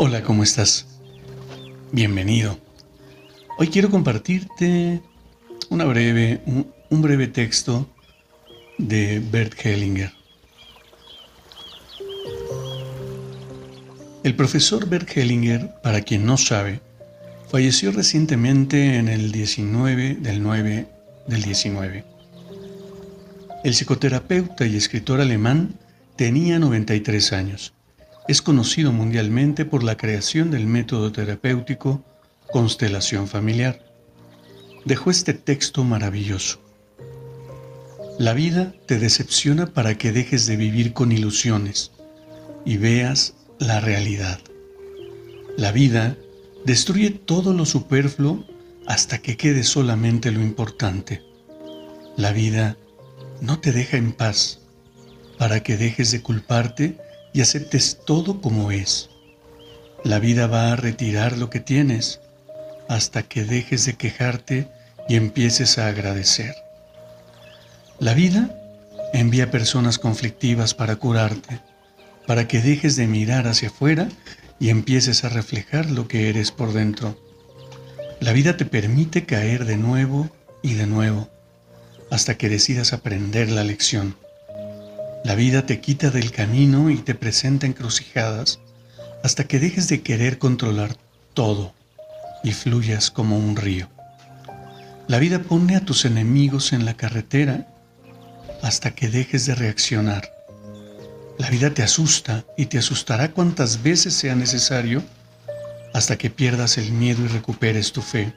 [0.00, 0.86] Hola, ¿cómo estás?
[1.90, 2.56] Bienvenido.
[3.58, 5.02] Hoy quiero compartirte
[5.70, 7.92] una breve, un, breve texto
[8.78, 10.12] de Bert Hellinger.
[14.22, 16.80] El profesor Bert Hellinger, para quien no sabe,
[17.50, 20.86] falleció recientemente en el 19 del 9
[21.26, 22.04] del 19.
[23.64, 25.74] El psicoterapeuta y escritor alemán
[26.14, 27.74] tenía 93 años
[28.28, 32.04] es conocido mundialmente por la creación del método terapéutico
[32.50, 33.82] constelación familiar.
[34.84, 36.60] Dejó este texto maravilloso.
[38.18, 41.92] La vida te decepciona para que dejes de vivir con ilusiones
[42.64, 44.38] y veas la realidad.
[45.56, 46.16] La vida
[46.66, 48.44] destruye todo lo superfluo
[48.86, 51.22] hasta que quede solamente lo importante.
[52.16, 52.76] La vida
[53.40, 54.60] no te deja en paz
[55.38, 56.98] para que dejes de culparte
[57.32, 59.10] y aceptes todo como es.
[60.04, 62.20] La vida va a retirar lo que tienes
[62.88, 64.68] hasta que dejes de quejarte
[65.08, 66.54] y empieces a agradecer.
[67.98, 68.54] La vida
[69.12, 71.60] envía personas conflictivas para curarte,
[72.26, 74.08] para que dejes de mirar hacia afuera
[74.60, 77.18] y empieces a reflejar lo que eres por dentro.
[78.20, 80.28] La vida te permite caer de nuevo
[80.62, 81.28] y de nuevo,
[82.10, 84.16] hasta que decidas aprender la lección.
[85.24, 88.60] La vida te quita del camino y te presenta encrucijadas
[89.22, 90.96] hasta que dejes de querer controlar
[91.34, 91.74] todo
[92.44, 93.88] y fluyas como un río.
[95.08, 97.66] La vida pone a tus enemigos en la carretera
[98.62, 100.30] hasta que dejes de reaccionar.
[101.38, 105.02] La vida te asusta y te asustará cuantas veces sea necesario
[105.94, 108.32] hasta que pierdas el miedo y recuperes tu fe.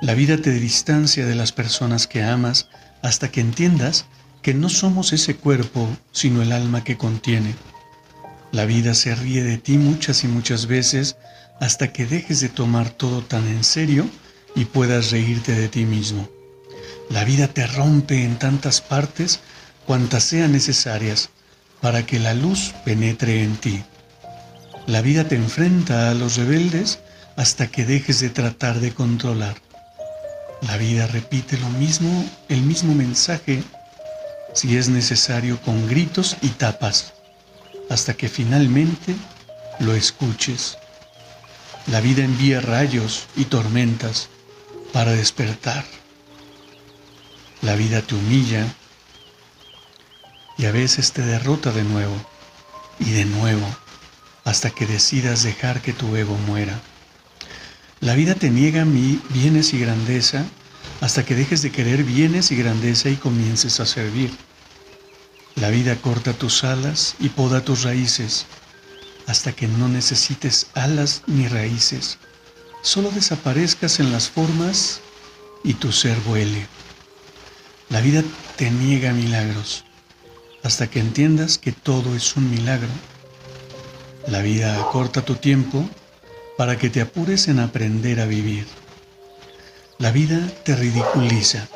[0.00, 2.68] La vida te distancia de las personas que amas
[3.02, 4.06] hasta que entiendas
[4.44, 7.54] que no somos ese cuerpo, sino el alma que contiene.
[8.52, 11.16] La vida se ríe de ti muchas y muchas veces
[11.60, 14.06] hasta que dejes de tomar todo tan en serio
[14.54, 16.28] y puedas reírte de ti mismo.
[17.08, 19.40] La vida te rompe en tantas partes
[19.86, 21.30] cuantas sean necesarias
[21.80, 23.82] para que la luz penetre en ti.
[24.86, 26.98] La vida te enfrenta a los rebeldes
[27.36, 29.56] hasta que dejes de tratar de controlar.
[30.60, 33.62] La vida repite lo mismo, el mismo mensaje
[34.54, 37.12] si es necesario con gritos y tapas,
[37.90, 39.14] hasta que finalmente
[39.80, 40.78] lo escuches.
[41.88, 44.28] La vida envía rayos y tormentas
[44.92, 45.84] para despertar.
[47.60, 48.66] La vida te humilla
[50.56, 52.14] y a veces te derrota de nuevo
[53.00, 53.66] y de nuevo
[54.44, 56.80] hasta que decidas dejar que tu ego muera.
[58.00, 60.44] La vida te niega bienes y grandeza
[61.04, 64.30] hasta que dejes de querer bienes y grandeza y comiences a servir.
[65.54, 68.46] La vida corta tus alas y poda tus raíces
[69.26, 72.16] hasta que no necesites alas ni raíces,
[72.82, 75.02] solo desaparezcas en las formas
[75.62, 76.66] y tu ser vuele.
[77.90, 78.22] La vida
[78.56, 79.84] te niega milagros
[80.62, 82.88] hasta que entiendas que todo es un milagro.
[84.26, 85.86] La vida acorta tu tiempo
[86.56, 88.66] para que te apures en aprender a vivir.
[89.98, 91.68] La vida te ridiculiza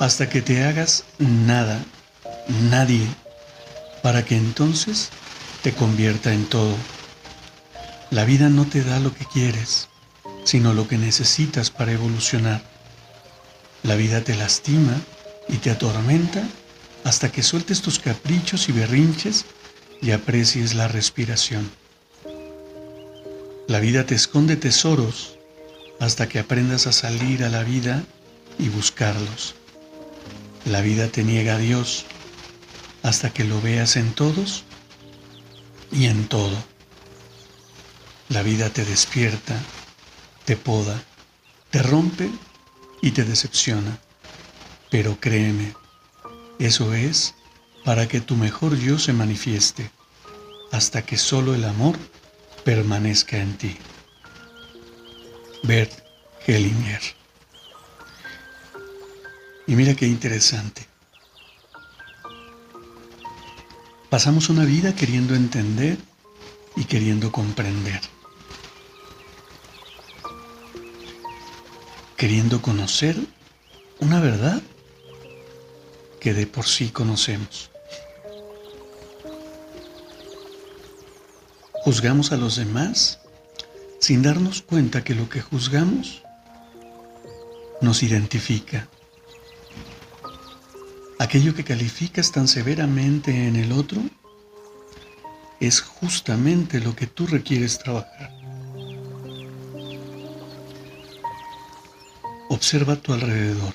[0.00, 1.80] hasta que te hagas nada,
[2.70, 3.06] nadie,
[4.02, 5.10] para que entonces
[5.62, 6.74] te convierta en todo.
[8.10, 9.88] La vida no te da lo que quieres,
[10.44, 12.62] sino lo que necesitas para evolucionar.
[13.84, 15.00] La vida te lastima
[15.48, 16.42] y te atormenta
[17.04, 19.44] hasta que sueltes tus caprichos y berrinches
[20.02, 21.70] y aprecies la respiración.
[23.68, 25.35] La vida te esconde tesoros
[26.00, 28.04] hasta que aprendas a salir a la vida
[28.58, 29.54] y buscarlos.
[30.64, 32.06] La vida te niega a Dios
[33.02, 34.64] hasta que lo veas en todos
[35.92, 36.56] y en todo.
[38.28, 39.54] La vida te despierta,
[40.44, 41.00] te poda,
[41.70, 42.28] te rompe
[43.00, 43.98] y te decepciona.
[44.90, 45.74] Pero créeme,
[46.58, 47.34] eso es
[47.84, 49.90] para que tu mejor yo se manifieste,
[50.72, 51.96] hasta que solo el amor
[52.64, 53.76] permanezca en ti.
[55.66, 55.92] Bert
[56.46, 57.00] Hellinger.
[59.66, 60.86] Y mira qué interesante.
[64.08, 65.98] Pasamos una vida queriendo entender
[66.76, 68.00] y queriendo comprender.
[72.16, 73.16] Queriendo conocer
[73.98, 74.62] una verdad
[76.20, 77.70] que de por sí conocemos.
[81.72, 83.18] Juzgamos a los demás
[83.98, 86.22] sin darnos cuenta que lo que juzgamos
[87.80, 88.88] nos identifica.
[91.18, 94.00] Aquello que calificas tan severamente en el otro
[95.60, 98.30] es justamente lo que tú requieres trabajar.
[102.48, 103.74] Observa a tu alrededor.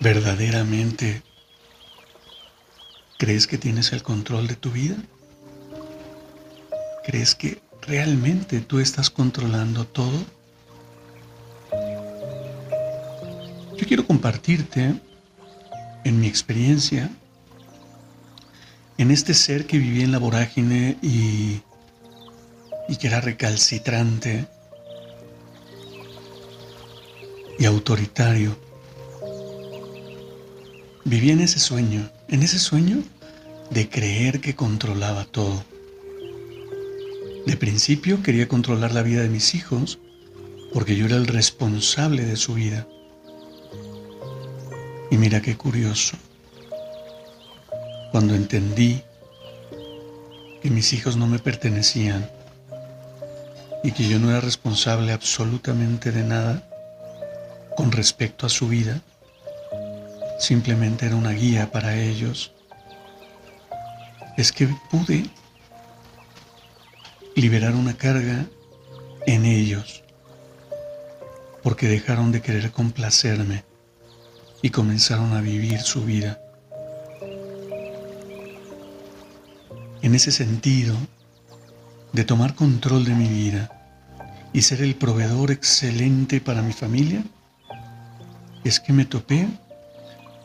[0.00, 1.22] ¿Verdaderamente
[3.18, 4.96] crees que tienes el control de tu vida?
[7.04, 10.24] ¿Crees que realmente tú estás controlando todo?
[13.76, 14.94] Yo quiero compartirte
[16.04, 17.10] en mi experiencia,
[18.96, 21.60] en este ser que vivía en la vorágine y,
[22.88, 24.46] y que era recalcitrante
[27.58, 28.56] y autoritario.
[31.04, 33.02] Vivía en ese sueño, en ese sueño
[33.70, 35.62] de creer que controlaba todo.
[37.46, 39.98] De principio quería controlar la vida de mis hijos
[40.72, 42.86] porque yo era el responsable de su vida.
[45.10, 46.16] Y mira qué curioso.
[48.10, 49.02] Cuando entendí
[50.62, 52.30] que mis hijos no me pertenecían
[53.82, 56.66] y que yo no era responsable absolutamente de nada
[57.76, 59.02] con respecto a su vida,
[60.38, 62.52] simplemente era una guía para ellos,
[64.36, 65.26] es que pude
[67.34, 68.46] liberar una carga
[69.26, 70.02] en ellos,
[71.62, 73.64] porque dejaron de querer complacerme
[74.62, 76.40] y comenzaron a vivir su vida.
[80.02, 80.94] En ese sentido,
[82.12, 83.70] de tomar control de mi vida
[84.52, 87.24] y ser el proveedor excelente para mi familia,
[88.62, 89.48] es que me topé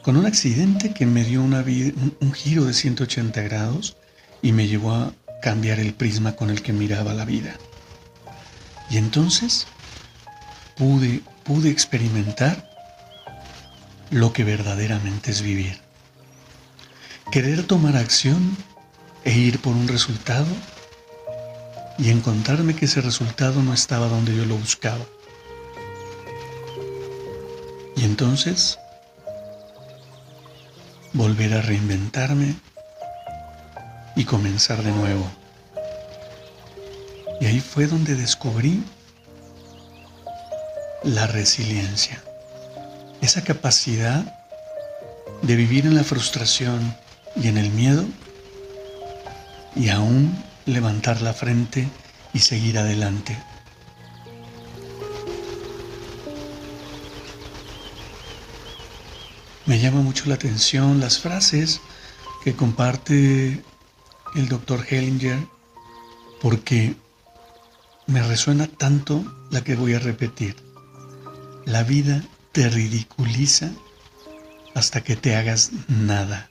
[0.02, 3.98] con un accidente que me dio una un, giro de 180 grados
[4.42, 7.58] y me llevó a cambiar el prisma con el que miraba la vida.
[8.90, 9.68] Y entonces
[10.76, 12.70] pude, pude experimentar
[14.10, 15.80] lo que verdaderamente es vivir.
[17.32, 18.58] Querer tomar acción
[19.24, 20.48] e ir por un resultado
[21.98, 25.06] y encontrarme que ese resultado no estaba donde yo lo buscaba.
[27.96, 28.80] Y entonces
[31.14, 32.56] volver a reinventarme
[34.20, 35.32] y comenzar de nuevo.
[37.40, 38.84] Y ahí fue donde descubrí
[41.06, 42.22] la resiliencia,
[43.22, 44.26] esa capacidad
[45.42, 46.98] de vivir en la frustración
[47.38, 48.04] y en el miedo
[49.74, 51.88] y aún levantar la frente
[52.34, 53.42] y seguir adelante.
[59.66, 61.80] Me llama mucho la atención las frases
[62.44, 63.64] que comparte
[64.36, 65.40] el doctor Hellinger
[66.42, 66.96] porque
[68.08, 70.56] me resuena tanto la que voy a repetir.
[71.66, 73.72] La vida te ridiculiza
[74.74, 76.50] hasta que te hagas nada,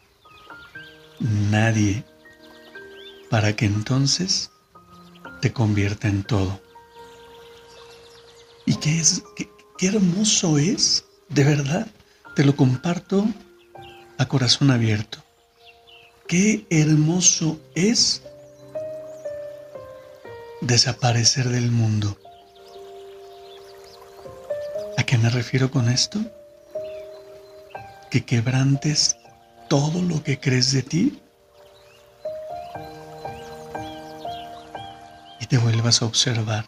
[1.18, 2.04] nadie,
[3.30, 4.50] para que entonces
[5.40, 6.60] te convierta en todo.
[8.66, 9.48] Y qué es, qué,
[9.86, 11.86] hermoso es, de verdad,
[12.34, 13.26] te lo comparto
[14.18, 15.24] a corazón abierto.
[16.28, 18.20] Qué hermoso es
[20.60, 22.18] desaparecer del mundo.
[24.98, 26.20] ¿A qué me refiero con esto?
[28.10, 29.16] Que quebrantes
[29.70, 31.22] todo lo que crees de ti
[35.40, 36.66] y te vuelvas a observar.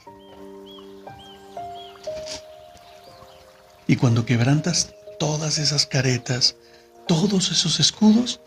[3.86, 6.56] Y cuando quebrantas todas esas caretas,
[7.06, 8.40] todos esos escudos,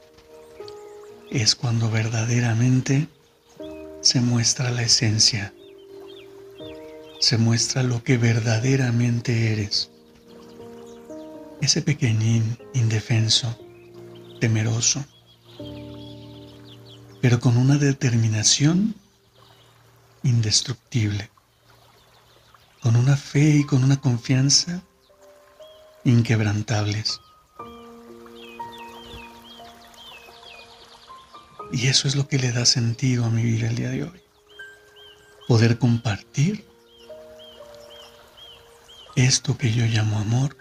[1.34, 3.08] es cuando verdaderamente
[4.02, 5.52] se muestra la esencia,
[7.20, 9.90] se muestra lo que verdaderamente eres.
[11.60, 13.58] Ese pequeñín indefenso,
[14.40, 15.04] temeroso,
[17.20, 18.94] pero con una determinación
[20.22, 21.32] indestructible,
[22.84, 24.84] con una fe y con una confianza
[26.04, 27.22] inquebrantables.
[31.74, 34.22] Y eso es lo que le da sentido a mi vida el día de hoy.
[35.48, 36.64] Poder compartir
[39.16, 40.56] esto que yo llamo amor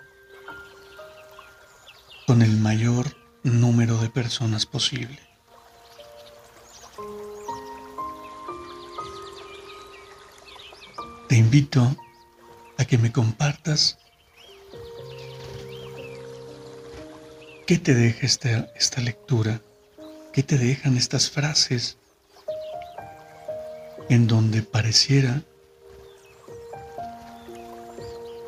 [2.26, 5.20] con el mayor número de personas posible.
[11.28, 11.94] Te invito
[12.78, 13.98] a que me compartas
[17.66, 19.60] qué te deja esta, esta lectura,
[20.32, 21.98] qué te dejan estas frases
[24.08, 25.42] en donde pareciera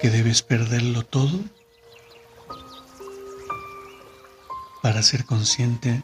[0.00, 1.40] que debes perderlo todo
[4.82, 6.02] para ser consciente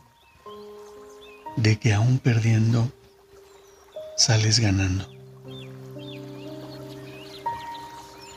[1.57, 2.91] de que aún perdiendo
[4.17, 5.07] sales ganando.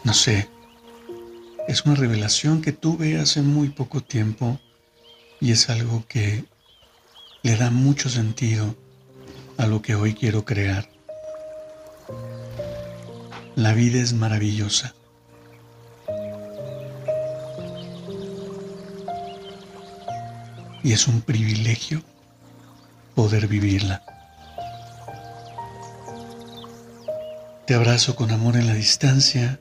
[0.03, 0.49] No sé,
[1.67, 4.59] es una revelación que tuve hace muy poco tiempo
[5.39, 6.43] y es algo que
[7.43, 8.73] le da mucho sentido
[9.57, 10.87] a lo que hoy quiero crear.
[13.55, 14.95] La vida es maravillosa.
[20.83, 22.01] Y es un privilegio
[23.13, 24.01] poder vivirla.
[27.67, 29.59] Te abrazo con amor en la distancia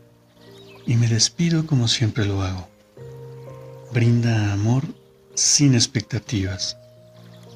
[0.87, 2.69] y me despido como siempre lo hago.
[3.93, 4.85] Brinda amor
[5.35, 6.77] sin expectativas.